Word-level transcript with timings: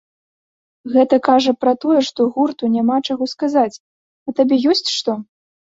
Гэта 0.95 1.19
кажа 1.27 1.51
пра 1.65 1.73
тое, 1.83 1.99
што 2.09 2.21
гурту 2.39 2.71
няма 2.79 2.97
чаго 3.11 3.23
сказаць, 3.37 3.81
а 4.27 4.37
табе 4.43 4.63
ёсць 4.75 4.85
што? 4.99 5.11